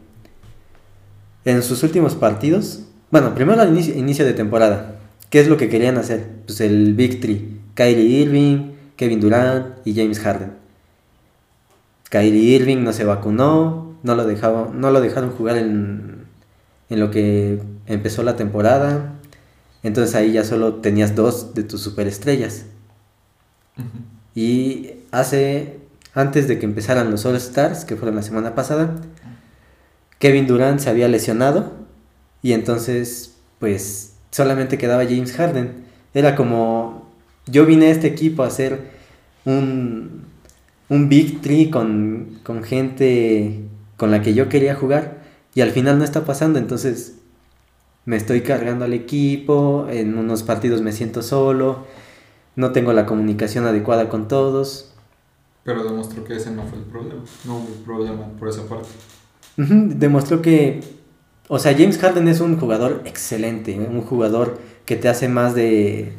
en 1.46 1.62
sus 1.62 1.84
últimos 1.84 2.16
partidos, 2.16 2.85
bueno, 3.12 3.36
primero 3.36 3.62
al 3.62 3.70
inicio, 3.70 3.96
inicio 3.96 4.26
de 4.26 4.34
temporada, 4.34 4.96
¿qué 5.30 5.40
es 5.40 5.48
lo 5.48 5.58
que 5.58 5.70
querían 5.70 5.98
hacer? 5.98 6.28
Pues 6.46 6.62
el 6.62 6.94
Big 6.94 7.22
Three, 7.22 7.60
Kylie 7.74 8.22
Irving, 8.22 8.72
Kevin 8.96 9.20
Durant 9.20 9.76
y 9.86 9.94
James 9.96 10.20
Harden. 10.20 10.54
Kylie 12.10 12.56
Irving 12.56 12.84
no 12.84 12.94
se 12.94 13.04
vacunó, 13.04 13.96
no 14.04 14.16
lo, 14.16 14.26
dejaba, 14.26 14.70
no 14.74 14.92
lo 14.92 15.02
dejaron 15.02 15.32
jugar 15.32 15.58
en, 15.58 16.26
en 16.90 17.00
lo 17.00 17.12
que 17.12 17.62
empezó 17.88 18.24
la 18.24 18.36
temporada. 18.36 19.14
Entonces 19.84 20.16
ahí 20.16 20.32
ya 20.32 20.44
solo 20.44 20.76
tenías 20.76 21.16
dos 21.16 21.54
de 21.54 21.64
tus 21.64 21.82
superestrellas. 21.82 22.66
Y 24.34 24.92
hace, 25.12 25.80
antes 26.14 26.48
de 26.48 26.60
que 26.60 26.66
empezaran 26.66 27.12
los 27.12 27.26
All 27.26 27.36
Stars, 27.36 27.86
que 27.86 27.96
fueron 27.96 28.16
la 28.16 28.22
semana 28.22 28.56
pasada, 28.56 28.96
Kevin 30.20 30.48
Durant 30.48 30.80
se 30.80 30.90
había 30.90 31.08
lesionado 31.08 31.85
y 32.46 32.54
entonces 32.54 33.38
pues 33.58 34.18
solamente 34.30 34.78
quedaba 34.78 35.04
James 35.04 35.34
Harden. 35.34 35.84
Era 36.14 36.36
como, 36.36 37.10
yo 37.48 37.66
vine 37.66 37.88
a 37.88 37.90
este 37.90 38.06
equipo 38.06 38.44
a 38.44 38.48
hacer 38.48 38.92
un, 39.46 40.26
un 40.88 41.10
Big 41.10 41.42
Tree 41.42 41.72
con, 41.72 42.40
con 42.44 42.64
gente 42.64 43.62
con 43.98 44.12
la 44.12 44.22
que 44.22 44.36
yo 44.36 44.48
quería 44.48 44.76
jugar 44.76 45.24
y 45.56 45.62
al 45.62 45.72
final 45.72 45.98
no 45.98 46.04
está 46.04 46.24
pasando, 46.24 46.60
entonces 46.60 47.16
me 48.06 48.16
estoy 48.16 48.42
cargando 48.42 48.86
al 48.86 48.94
equipo, 48.94 49.88
en 49.90 50.16
unos 50.16 50.44
partidos 50.44 50.84
me 50.84 50.92
siento 50.92 51.24
solo, 51.24 51.88
no 52.56 52.74
tengo 52.74 52.94
la 52.94 53.08
comunicación 53.08 53.66
adecuada 53.66 54.08
con 54.08 54.28
todos. 54.28 54.94
Pero 55.64 55.84
demostró 55.84 56.24
que 56.24 56.36
ese 56.36 56.52
no 56.52 56.62
fue 56.68 56.78
el 56.78 56.86
problema, 56.86 57.24
no 57.46 57.58
hubo 57.58 57.74
problema 57.84 58.28
por 58.38 58.50
esa 58.50 58.68
parte. 58.68 58.90
demostró 59.58 60.44
que, 60.44 61.05
o 61.48 61.60
sea, 61.60 61.74
James 61.74 61.98
Harden 61.98 62.28
es 62.28 62.40
un 62.40 62.58
jugador 62.58 63.02
excelente, 63.06 63.78
un 63.78 64.02
jugador 64.02 64.60
que 64.86 64.96
te 64.96 65.10
hace 65.10 65.28
más 65.28 65.54
de 65.54 66.14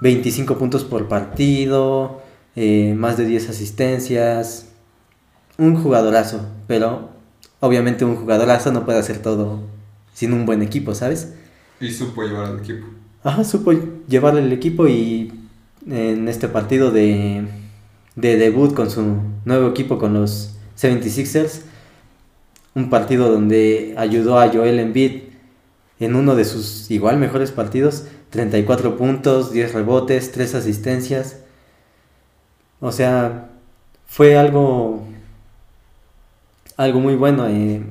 25 0.00 0.58
puntos 0.58 0.84
por 0.84 1.08
partido, 1.08 2.22
eh, 2.56 2.94
más 2.96 3.16
de 3.16 3.26
10 3.26 3.50
asistencias, 3.50 4.68
un 5.58 5.76
jugadorazo, 5.76 6.46
pero 6.66 7.10
obviamente 7.60 8.04
un 8.04 8.16
jugadorazo 8.16 8.72
no 8.72 8.84
puede 8.84 8.98
hacer 8.98 9.18
todo 9.18 9.60
sin 10.12 10.32
un 10.32 10.46
buen 10.46 10.62
equipo, 10.62 10.94
¿sabes? 10.94 11.34
Y 11.80 11.90
supo 11.90 12.22
llevar 12.22 12.46
al 12.46 12.58
equipo. 12.58 12.86
Ajá, 13.22 13.44
supo 13.44 13.72
llevar 14.08 14.36
el 14.36 14.52
equipo 14.52 14.86
y 14.88 15.32
en 15.88 16.28
este 16.28 16.48
partido 16.48 16.90
de, 16.90 17.46
de 18.16 18.36
debut 18.36 18.74
con 18.74 18.90
su 18.90 19.18
nuevo 19.44 19.68
equipo 19.68 19.98
con 19.98 20.14
los 20.14 20.56
76ers, 20.78 21.62
un 22.74 22.90
partido 22.90 23.30
donde 23.30 23.94
ayudó 23.96 24.38
a 24.38 24.48
Joel 24.48 24.78
Embiid 24.80 25.22
en 26.00 26.16
uno 26.16 26.34
de 26.34 26.44
sus 26.44 26.90
igual 26.90 27.18
mejores 27.18 27.52
partidos, 27.52 28.04
34 28.30 28.96
puntos, 28.96 29.52
10 29.52 29.74
rebotes, 29.74 30.32
3 30.32 30.54
asistencias. 30.56 31.38
O 32.80 32.90
sea, 32.92 33.50
fue 34.06 34.36
algo 34.36 35.04
algo 36.76 37.00
muy 37.00 37.14
bueno. 37.14 37.46
Eh, 37.48 37.82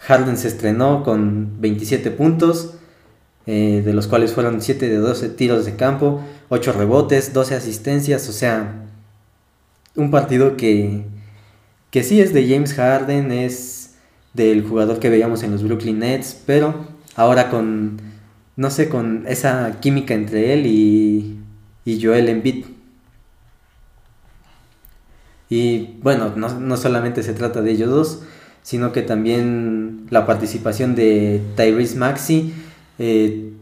Harden 0.00 0.36
se 0.36 0.48
estrenó 0.48 1.02
con 1.02 1.60
27 1.60 2.10
puntos, 2.10 2.74
eh, 3.46 3.82
de 3.84 3.92
los 3.92 4.06
cuales 4.06 4.32
fueron 4.32 4.60
7 4.60 4.88
de 4.88 4.96
12 4.96 5.30
tiros 5.30 5.64
de 5.64 5.76
campo, 5.76 6.22
8 6.48 6.72
rebotes, 6.72 7.32
12 7.32 7.54
asistencias, 7.54 8.28
o 8.28 8.32
sea, 8.32 8.86
un 9.96 10.10
partido 10.10 10.56
que, 10.56 11.04
que 11.90 12.02
sí 12.02 12.20
es 12.20 12.34
de 12.34 12.48
James 12.48 12.74
Harden, 12.74 13.32
es 13.32 13.83
del 14.34 14.62
jugador 14.66 14.98
que 14.98 15.08
veíamos 15.08 15.42
en 15.42 15.52
los 15.52 15.62
Brooklyn 15.62 16.00
Nets, 16.00 16.42
pero 16.44 16.86
ahora 17.16 17.50
con, 17.50 18.00
no 18.56 18.70
sé, 18.70 18.88
con 18.88 19.24
esa 19.26 19.80
química 19.80 20.14
entre 20.14 20.52
él 20.52 20.66
y, 20.66 21.38
y 21.84 22.04
Joel 22.04 22.28
Embiid. 22.28 22.66
Y 25.48 25.96
bueno, 26.02 26.32
no, 26.36 26.58
no 26.58 26.76
solamente 26.76 27.22
se 27.22 27.32
trata 27.32 27.62
de 27.62 27.70
ellos 27.70 27.90
dos, 27.90 28.22
sino 28.62 28.92
que 28.92 29.02
también 29.02 30.06
la 30.10 30.26
participación 30.26 30.94
de 30.94 31.40
Tyrese 31.54 31.96
Maxi 31.96 32.52
eh, 32.98 33.52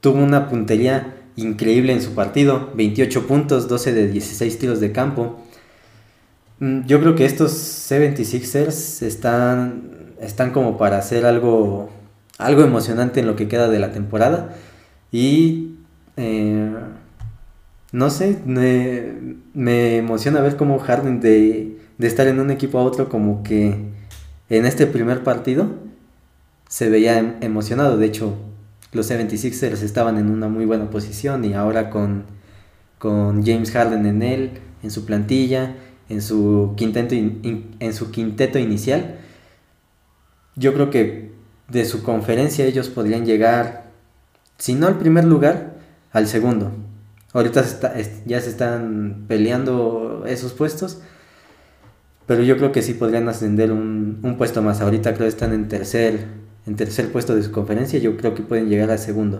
tuvo 0.00 0.22
una 0.22 0.48
puntería 0.48 1.14
increíble 1.36 1.92
en 1.92 2.02
su 2.02 2.14
partido, 2.14 2.70
28 2.74 3.26
puntos, 3.26 3.68
12 3.68 3.92
de 3.92 4.08
16 4.08 4.58
tiros 4.58 4.80
de 4.80 4.92
campo. 4.92 5.40
Mm, 6.60 6.82
yo 6.86 7.00
creo 7.00 7.14
que 7.16 7.24
estos 7.24 7.52
76ers 7.52 9.02
están, 9.02 10.14
están 10.20 10.52
como 10.52 10.78
para 10.78 10.98
hacer 10.98 11.26
algo, 11.26 11.90
algo 12.38 12.62
emocionante 12.62 13.20
en 13.20 13.26
lo 13.26 13.36
que 13.36 13.48
queda 13.48 13.68
de 13.68 13.78
la 13.78 13.92
temporada. 13.92 14.54
Y 15.12 15.76
eh, 16.16 16.70
no 17.92 18.10
sé, 18.10 18.38
me, 18.44 19.96
emociona 19.96 20.40
ver 20.40 20.56
cómo 20.56 20.78
Harden 20.78 21.20
de, 21.20 21.78
de 21.98 22.06
estar 22.06 22.26
en 22.28 22.40
un 22.40 22.50
equipo 22.50 22.78
a 22.78 22.84
otro 22.84 23.08
como 23.08 23.42
que 23.42 23.90
en 24.50 24.66
este 24.66 24.86
primer 24.86 25.22
partido 25.24 25.68
se 26.68 26.90
veía 26.90 27.18
em, 27.18 27.34
emocionado. 27.40 27.96
De 27.96 28.06
hecho, 28.06 28.36
los 28.92 29.10
76ers 29.10 29.82
estaban 29.82 30.18
en 30.18 30.30
una 30.30 30.48
muy 30.48 30.66
buena 30.66 30.90
posición 30.90 31.44
y 31.44 31.54
ahora 31.54 31.90
con, 31.90 32.24
con 32.98 33.44
James 33.44 33.70
Harden 33.72 34.06
en 34.06 34.22
él, 34.22 34.50
en 34.82 34.90
su 34.90 35.04
plantilla, 35.04 35.74
en 36.10 36.20
su, 36.20 36.74
quinteto 36.76 37.14
en 37.14 37.94
su 37.94 38.10
quinteto 38.10 38.58
inicial, 38.58 39.18
yo 40.56 40.74
creo 40.74 40.90
que 40.90 41.32
de 41.68 41.84
su 41.86 42.02
conferencia 42.02 42.66
ellos 42.66 42.90
podrían 42.90 43.24
llegar, 43.24 43.90
si 44.58 44.74
no 44.74 44.86
al 44.86 44.98
primer 44.98 45.24
lugar, 45.24 45.78
al 46.12 46.26
segundo. 46.26 46.72
Ahorita 47.32 47.64
ya 48.26 48.40
se 48.40 48.50
están 48.50 49.24
peleando 49.28 50.24
esos 50.26 50.52
puestos 50.52 51.00
pero 52.30 52.44
yo 52.44 52.56
creo 52.56 52.70
que 52.70 52.80
sí 52.80 52.94
podrían 52.94 53.28
ascender 53.28 53.72
un, 53.72 54.20
un 54.22 54.38
puesto 54.38 54.62
más. 54.62 54.80
Ahorita 54.80 55.14
creo 55.14 55.24
que 55.24 55.30
están 55.30 55.52
en 55.52 55.66
tercer, 55.66 56.28
en 56.64 56.76
tercer 56.76 57.10
puesto 57.10 57.34
de 57.34 57.42
su 57.42 57.50
conferencia. 57.50 57.98
Yo 57.98 58.16
creo 58.16 58.36
que 58.36 58.42
pueden 58.44 58.68
llegar 58.68 58.88
al 58.88 59.00
segundo. 59.00 59.38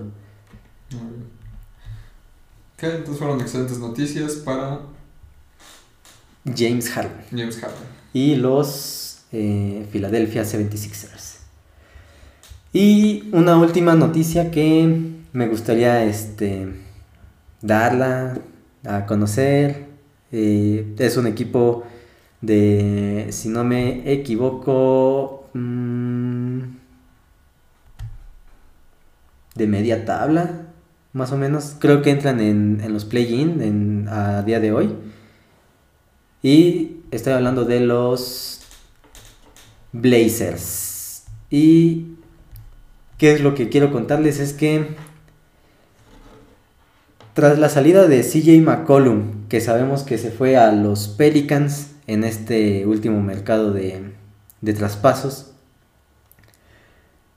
Ok, 2.75 2.83
entonces 2.83 3.19
fueron 3.19 3.41
excelentes 3.41 3.79
noticias 3.79 4.33
para 4.33 4.81
James 6.45 6.91
Harden. 6.91 7.25
James 7.31 7.59
Harden. 7.59 7.87
Y 8.13 8.37
los 8.37 9.23
eh, 9.33 9.87
Philadelphia 9.93 10.43
76ers. 10.43 11.39
Y 12.73 13.29
una 13.33 13.59
última 13.59 13.95
noticia 13.95 14.51
que 14.51 15.11
me 15.33 15.49
gustaría 15.49 16.05
este, 16.05 16.69
darla 17.61 18.39
a 18.85 19.07
conocer. 19.07 19.87
Eh, 20.33 20.95
es 20.99 21.17
un 21.17 21.27
equipo 21.27 21.85
de, 22.41 23.27
si 23.31 23.49
no 23.49 23.65
me 23.65 24.13
equivoco, 24.13 25.49
mm, 25.53 26.61
de 29.57 29.67
media 29.67 30.05
tabla, 30.05 30.69
más 31.13 31.33
o 31.33 31.37
menos. 31.37 31.77
Creo 31.79 32.03
que 32.03 32.11
entran 32.11 32.41
en, 32.41 32.81
en 32.83 32.93
los 32.93 33.05
play-in 33.05 34.07
a 34.09 34.43
día 34.43 34.61
de 34.61 34.73
hoy. 34.73 34.97
Y 36.43 36.97
estoy 37.11 37.33
hablando 37.35 37.65
de 37.65 37.81
los 37.81 38.61
Blazers. 39.93 41.25
Y 41.51 42.15
qué 43.19 43.33
es 43.33 43.41
lo 43.41 43.55
que 43.55 43.69
quiero 43.69 43.93
contarles 43.93 44.39
es 44.41 44.53
que 44.53 44.97
tras 47.35 47.59
la 47.59 47.69
salida 47.69 48.07
de 48.07 48.23
CJ 48.23 48.61
McCollum, 48.63 49.49
que 49.49 49.61
sabemos 49.61 50.03
que 50.03 50.19
se 50.19 50.31
fue 50.31 50.57
a 50.57 50.73
los 50.73 51.09
Pelicans 51.09 51.93
en 52.07 52.25
este 52.25 52.87
último 52.87 53.21
mercado 53.23 53.73
de, 53.73 54.13
de 54.61 54.73
traspasos, 54.73 55.53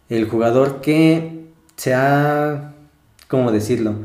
el 0.10 0.28
jugador 0.28 0.82
que 0.82 1.46
se 1.76 1.94
ha, 1.94 2.74
¿cómo 3.28 3.52
decirlo? 3.52 3.96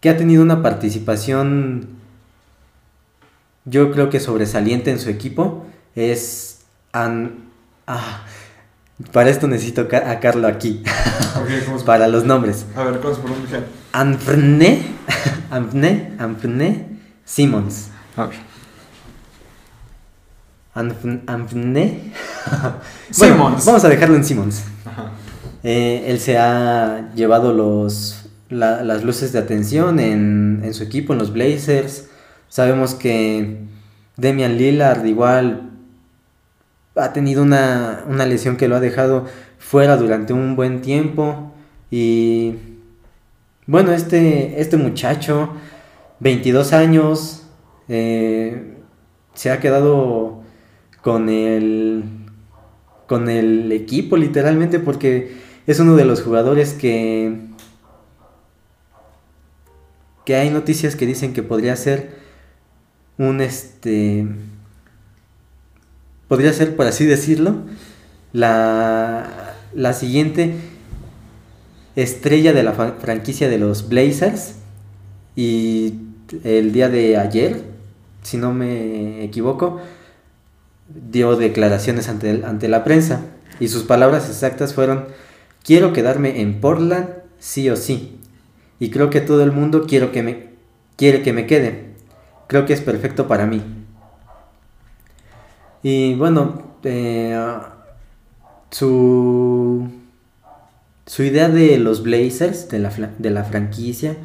Que 0.00 0.10
ha 0.10 0.16
tenido 0.16 0.42
una 0.42 0.62
participación, 0.62 1.99
yo 3.64 3.92
creo 3.92 4.10
que 4.10 4.20
sobresaliente 4.20 4.90
en 4.90 4.98
su 4.98 5.10
equipo, 5.10 5.66
es 5.94 6.60
An... 6.92 7.50
Ah, 7.86 8.24
para 9.12 9.30
esto 9.30 9.46
necesito 9.46 9.82
a 9.92 10.20
Carlo 10.20 10.46
aquí. 10.46 10.82
Para 11.86 12.06
los 12.08 12.24
nombres. 12.24 12.66
A 12.76 12.84
ver, 12.84 13.00
¿cómo 13.00 13.14
se 13.14 13.20
pronuncia? 13.22 13.64
Anfne, 13.92 14.82
Anfne, 15.50 16.12
Anfne 16.18 16.98
Simmons. 17.24 17.88
Ok. 18.16 18.32
Anfne. 20.74 22.12
Simmons. 23.10 23.64
Vamos 23.64 23.84
a 23.84 23.88
dejarlo 23.88 24.16
en 24.16 24.24
Simmons. 24.24 24.62
Eh, 25.62 26.04
él 26.08 26.20
se 26.20 26.38
ha 26.38 27.10
llevado 27.14 27.52
los, 27.52 28.28
las 28.50 29.02
luces 29.04 29.32
de 29.32 29.38
atención 29.38 29.98
en, 29.98 30.60
en 30.62 30.74
su 30.74 30.82
equipo, 30.82 31.12
en 31.12 31.18
los 31.18 31.32
Blazers. 31.32 32.09
Sabemos 32.50 32.94
que 32.96 33.58
Demian 34.16 34.58
Lillard 34.58 35.06
igual 35.06 35.70
ha 36.96 37.12
tenido 37.12 37.44
una, 37.44 38.04
lesión 38.26 38.56
que 38.56 38.66
lo 38.66 38.74
ha 38.74 38.80
dejado 38.80 39.26
fuera 39.58 39.96
durante 39.96 40.32
un 40.32 40.56
buen 40.56 40.82
tiempo. 40.82 41.52
Y 41.92 42.56
bueno, 43.66 43.92
este, 43.92 44.60
este 44.60 44.76
muchacho, 44.76 45.50
22 46.18 46.72
años, 46.72 47.44
eh, 47.88 48.78
se 49.32 49.52
ha 49.52 49.60
quedado 49.60 50.42
con 51.02 51.28
el, 51.28 52.02
con 53.06 53.30
el 53.30 53.70
equipo 53.70 54.16
literalmente 54.16 54.80
porque 54.80 55.36
es 55.68 55.78
uno 55.78 55.94
de 55.94 56.04
los 56.04 56.20
jugadores 56.20 56.74
que, 56.74 57.38
que 60.24 60.34
hay 60.34 60.50
noticias 60.50 60.96
que 60.96 61.06
dicen 61.06 61.32
que 61.32 61.44
podría 61.44 61.76
ser 61.76 62.19
un 63.20 63.42
este 63.42 64.26
podría 66.26 66.52
ser, 66.54 66.74
por 66.74 66.86
así 66.86 67.04
decirlo, 67.04 67.56
la, 68.32 69.54
la 69.74 69.92
siguiente 69.92 70.54
estrella 71.96 72.54
de 72.54 72.62
la 72.62 72.72
franquicia 72.72 73.48
de 73.50 73.58
los 73.58 73.88
Blazers. 73.88 74.54
Y 75.36 75.94
el 76.44 76.72
día 76.72 76.88
de 76.88 77.18
ayer, 77.18 77.62
si 78.22 78.38
no 78.38 78.54
me 78.54 79.22
equivoco, 79.22 79.80
dio 81.10 81.36
declaraciones 81.36 82.08
ante, 82.08 82.42
ante 82.44 82.68
la 82.68 82.84
prensa. 82.84 83.22
Y 83.58 83.68
sus 83.68 83.82
palabras 83.82 84.28
exactas 84.28 84.72
fueron, 84.72 85.06
quiero 85.62 85.92
quedarme 85.92 86.40
en 86.40 86.60
Portland 86.60 87.08
sí 87.38 87.68
o 87.68 87.76
sí. 87.76 88.18
Y 88.78 88.90
creo 88.90 89.10
que 89.10 89.20
todo 89.20 89.42
el 89.42 89.52
mundo 89.52 89.84
quiero 89.86 90.10
que 90.10 90.22
me, 90.22 90.48
quiere 90.96 91.22
que 91.22 91.34
me 91.34 91.46
quede. 91.46 91.89
Creo 92.50 92.66
que 92.66 92.72
es 92.72 92.80
perfecto 92.80 93.28
para 93.28 93.46
mí. 93.46 93.62
Y 95.84 96.14
bueno, 96.14 96.60
eh, 96.82 97.40
su, 98.72 99.88
su 101.06 101.22
idea 101.22 101.48
de 101.48 101.78
los 101.78 102.02
Blazers, 102.02 102.68
de 102.68 102.80
la, 102.80 102.90
de 102.90 103.30
la 103.30 103.44
franquicia, 103.44 104.16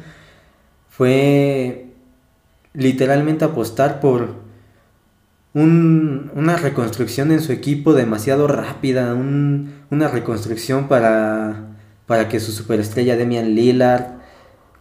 fue 0.90 1.86
literalmente 2.74 3.44
apostar 3.44 4.00
por 4.00 4.34
una 5.54 6.56
reconstrucción 6.56 7.30
en 7.30 7.40
su 7.40 7.52
equipo 7.52 7.92
demasiado 7.92 8.48
rápida, 8.48 9.14
una 9.14 10.08
reconstrucción 10.08 10.88
para, 10.88 11.76
para 12.06 12.28
que 12.28 12.40
su 12.40 12.50
superestrella 12.50 13.16
Demian 13.16 13.54
Lillard, 13.54 14.16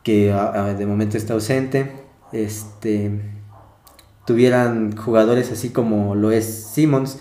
que 0.01 0.33
de 0.33 0.85
momento 0.87 1.15
está 1.15 1.33
ausente, 1.33 1.91
este, 2.31 3.34
tuvieran 4.25 4.95
jugadores 4.95 5.51
así 5.51 5.69
como 5.69 6.15
lo 6.15 6.31
es 6.31 6.45
Simmons, 6.45 7.19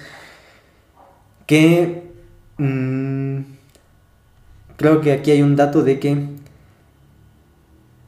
que 1.46 2.10
mm, 2.58 3.40
creo 4.76 5.00
que 5.00 5.12
aquí 5.12 5.30
hay 5.30 5.42
un 5.42 5.56
dato 5.56 5.82
de 5.82 6.00
que 6.00 6.28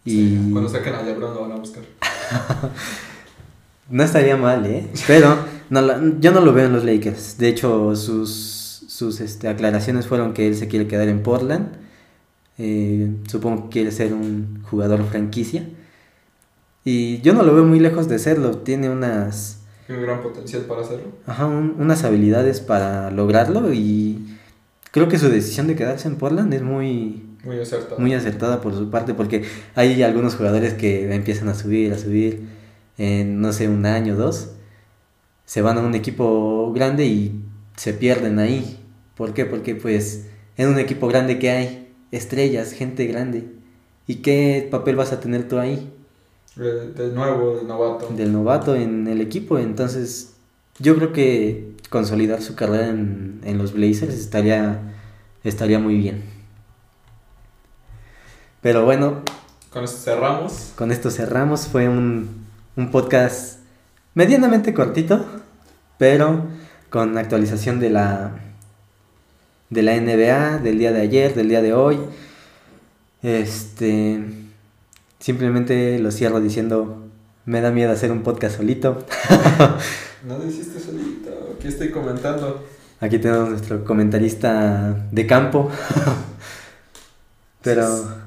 Y... 0.04 0.50
cuando 0.50 0.68
saquen 0.68 0.94
a 0.94 1.02
LeBron 1.02 1.34
lo 1.34 1.42
van 1.42 1.52
a 1.52 1.56
buscar. 1.56 1.82
no 3.90 4.02
estaría 4.02 4.36
mal, 4.36 4.66
¿eh? 4.66 4.88
Pero 5.06 5.38
no, 5.70 6.20
yo 6.20 6.32
no 6.32 6.40
lo 6.40 6.52
veo 6.52 6.66
en 6.66 6.72
los 6.72 6.84
Lakers. 6.84 7.38
De 7.38 7.48
hecho, 7.48 7.96
sus, 7.96 8.84
sus 8.88 9.20
este, 9.20 9.48
aclaraciones 9.48 10.06
fueron 10.06 10.34
que 10.34 10.46
él 10.46 10.56
se 10.56 10.68
quiere 10.68 10.86
quedar 10.86 11.08
en 11.08 11.22
Portland. 11.22 11.68
Eh, 12.58 13.10
supongo 13.28 13.64
que 13.64 13.70
quiere 13.70 13.92
ser 13.92 14.12
un 14.12 14.62
jugador 14.64 15.04
franquicia. 15.04 15.66
Y 16.84 17.20
yo 17.22 17.32
no 17.32 17.42
lo 17.42 17.54
veo 17.54 17.64
muy 17.64 17.80
lejos 17.80 18.08
de 18.08 18.18
serlo. 18.18 18.58
Tiene 18.58 18.90
unas... 18.90 19.60
Tiene 19.86 20.00
un 20.00 20.06
gran 20.06 20.22
potencial 20.22 20.62
para 20.62 20.82
hacerlo. 20.82 21.08
Ajá, 21.26 21.46
unas 21.46 22.04
habilidades 22.04 22.60
para 22.60 23.10
lograrlo 23.10 23.72
y 23.72 24.38
creo 24.90 25.08
que 25.08 25.18
su 25.18 25.28
decisión 25.28 25.66
de 25.66 25.76
quedarse 25.76 26.08
en 26.08 26.16
Portland 26.16 26.54
es 26.54 26.62
muy, 26.62 27.23
muy 27.44 27.60
acertada. 27.60 28.00
muy 28.00 28.14
acertada 28.14 28.60
por 28.60 28.74
su 28.74 28.90
parte, 28.90 29.14
porque 29.14 29.44
hay 29.74 30.02
algunos 30.02 30.36
jugadores 30.36 30.74
que 30.74 31.14
empiezan 31.14 31.48
a 31.48 31.54
subir, 31.54 31.92
a 31.92 31.98
subir, 31.98 32.48
en 32.98 33.40
no 33.40 33.52
sé, 33.52 33.68
un 33.68 33.86
año, 33.86 34.16
dos, 34.16 34.50
se 35.44 35.62
van 35.62 35.78
a 35.78 35.82
un 35.82 35.94
equipo 35.94 36.72
grande 36.72 37.06
y 37.06 37.40
se 37.76 37.92
pierden 37.92 38.38
ahí. 38.38 38.80
¿Por 39.16 39.34
qué? 39.34 39.44
Porque 39.44 39.74
pues 39.74 40.26
en 40.56 40.68
un 40.68 40.78
equipo 40.78 41.08
grande 41.08 41.38
que 41.38 41.50
hay 41.50 41.92
estrellas, 42.10 42.72
gente 42.72 43.06
grande. 43.06 43.48
¿Y 44.06 44.16
qué 44.16 44.66
papel 44.70 44.96
vas 44.96 45.12
a 45.12 45.20
tener 45.20 45.48
tú 45.48 45.58
ahí? 45.58 45.90
De, 46.56 47.08
nuevo, 47.12 47.56
del 47.56 47.66
novato. 47.66 48.08
Del 48.14 48.32
novato 48.32 48.74
en 48.74 49.08
el 49.08 49.20
equipo. 49.20 49.58
Entonces, 49.58 50.34
yo 50.78 50.94
creo 50.96 51.12
que 51.12 51.72
consolidar 51.90 52.42
su 52.42 52.54
carrera 52.54 52.88
en, 52.88 53.40
en 53.44 53.58
los 53.58 53.72
Blazers 53.72 54.14
estaría, 54.14 54.94
estaría 55.42 55.78
muy 55.78 55.96
bien. 55.96 56.33
Pero 58.64 58.82
bueno. 58.86 59.20
Con 59.68 59.84
esto 59.84 59.98
cerramos. 59.98 60.72
Con 60.74 60.90
esto 60.90 61.10
cerramos. 61.10 61.66
Fue 61.66 61.86
un, 61.86 62.46
un 62.76 62.90
podcast 62.90 63.58
medianamente 64.14 64.72
cortito, 64.72 65.22
pero 65.98 66.46
con 66.88 67.18
actualización 67.18 67.78
de 67.78 67.90
la, 67.90 68.30
de 69.68 69.82
la 69.82 70.00
NBA, 70.00 70.60
del 70.60 70.78
día 70.78 70.92
de 70.92 71.02
ayer, 71.02 71.34
del 71.34 71.50
día 71.50 71.60
de 71.60 71.74
hoy. 71.74 71.98
Este. 73.22 74.24
Simplemente 75.18 75.98
lo 75.98 76.10
cierro 76.10 76.40
diciendo. 76.40 77.06
Me 77.44 77.60
da 77.60 77.70
miedo 77.70 77.92
hacer 77.92 78.10
un 78.12 78.22
podcast 78.22 78.56
solito. 78.56 79.04
no 80.26 80.38
lo 80.38 80.46
hiciste 80.46 80.80
solito. 80.80 81.54
Aquí 81.54 81.68
estoy 81.68 81.90
comentando. 81.90 82.64
Aquí 82.98 83.18
tenemos 83.18 83.50
nuestro 83.50 83.84
comentarista 83.84 85.06
de 85.10 85.26
campo. 85.26 85.70
Pero. 87.64 88.24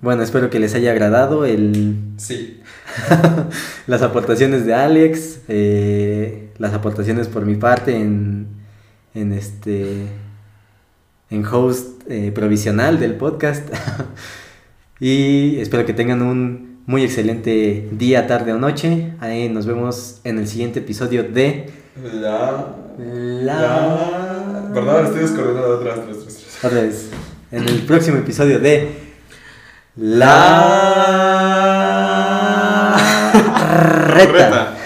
Bueno, 0.00 0.22
espero 0.22 0.48
que 0.48 0.60
les 0.60 0.76
haya 0.76 0.92
agradado 0.92 1.44
el... 1.44 1.96
Sí. 2.18 2.60
las 3.88 4.02
aportaciones 4.02 4.64
de 4.64 4.72
Alex, 4.72 5.40
eh, 5.48 6.50
las 6.58 6.72
aportaciones 6.72 7.26
por 7.26 7.44
mi 7.44 7.56
parte 7.56 7.96
en, 7.96 8.46
en 9.14 9.32
este... 9.32 10.06
en 11.30 11.44
host 11.44 12.02
eh, 12.08 12.30
provisional 12.30 13.00
del 13.00 13.16
podcast. 13.16 13.68
y 15.00 15.58
espero 15.58 15.84
que 15.84 15.94
tengan 15.94 16.22
un 16.22 16.78
muy 16.86 17.02
excelente 17.02 17.88
día, 17.90 18.28
tarde 18.28 18.52
o 18.52 18.58
noche. 18.58 19.14
Ahí 19.18 19.48
nos 19.48 19.66
vemos 19.66 20.20
en 20.22 20.38
el 20.38 20.46
siguiente 20.46 20.78
episodio 20.78 21.24
de... 21.24 21.70
La... 22.14 22.68
La... 22.98 24.70
Perdón, 24.72 25.06
estoy 25.06 25.20
descoordinado 25.22 25.80
vez. 25.80 26.62
Otra 26.62 26.82
vez. 26.82 27.10
En 27.50 27.68
el 27.68 27.82
próximo 27.82 28.18
episodio 28.18 28.58
de... 28.60 29.08
La 29.96 30.98
reta. 34.08 34.77